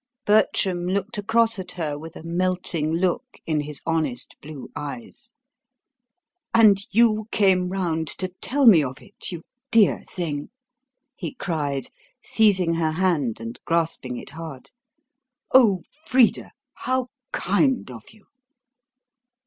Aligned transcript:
Bertram 0.25 0.87
looked 0.87 1.19
across 1.19 1.59
at 1.59 1.73
her 1.73 1.95
with 1.95 2.15
a 2.15 2.23
melting 2.23 2.91
look 2.91 3.37
in 3.45 3.59
his 3.61 3.83
honest 3.85 4.35
blue 4.41 4.67
eyes. 4.75 5.31
"And 6.55 6.81
you 6.89 7.27
came 7.31 7.69
round 7.69 8.07
to 8.17 8.29
tell 8.41 8.65
me 8.65 8.81
of 8.83 8.99
it, 8.99 9.31
you 9.31 9.43
dear 9.69 10.01
thing!" 10.09 10.49
he 11.15 11.35
cried, 11.35 11.89
seizing 12.19 12.73
her 12.73 12.93
hand 12.93 13.39
and 13.39 13.59
grasping 13.63 14.17
it 14.17 14.31
hard. 14.31 14.71
"O 15.53 15.83
Frida, 16.07 16.49
how 16.73 17.09
kind 17.31 17.91
of 17.91 18.09
you!" 18.09 18.25